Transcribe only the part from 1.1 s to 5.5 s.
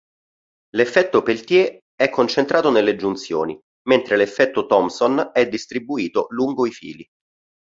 Peltier è concentrato nelle giunzioni, mentre l'effetto Thomson è